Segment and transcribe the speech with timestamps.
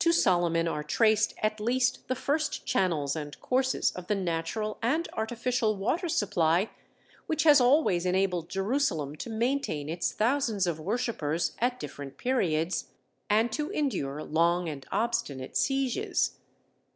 [0.00, 5.06] To Solomon are traced at least the first channels and courses of the natural and
[5.12, 6.70] artificial water supply
[7.28, 12.86] which has always enabled Jerusalem to maintain its thousands of worshippers at different periods,
[13.28, 16.40] and to endure long and obstinate sieges.